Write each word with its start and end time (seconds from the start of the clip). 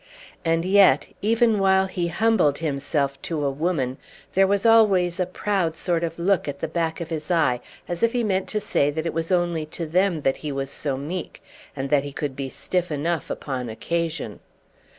And 0.43 0.65
yet, 0.65 1.09
even 1.21 1.59
while 1.59 1.85
he 1.85 2.07
humbled 2.07 2.57
himself 2.57 3.21
to 3.21 3.45
a 3.45 3.51
woman, 3.51 3.99
there 4.33 4.47
was 4.47 4.65
always 4.65 5.19
a 5.19 5.27
proud 5.27 5.75
sort 5.75 6.03
of 6.03 6.17
look 6.17 6.47
at 6.47 6.57
the 6.57 6.67
back 6.67 7.01
of 7.01 7.11
his 7.11 7.29
eye 7.29 7.59
as 7.87 8.01
if 8.01 8.11
he 8.13 8.23
meant 8.23 8.47
to 8.47 8.59
say 8.59 8.89
that 8.89 9.05
it 9.05 9.13
was 9.13 9.31
only 9.31 9.67
to 9.67 9.85
them 9.85 10.21
that 10.23 10.37
he 10.37 10.51
was 10.51 10.71
so 10.71 10.97
meek, 10.97 11.43
and 11.75 11.91
that 11.91 12.03
he 12.03 12.13
could 12.13 12.35
be 12.35 12.49
stiff 12.49 12.89
enough 12.91 13.29
upon 13.29 13.69
occasion. 13.69 14.39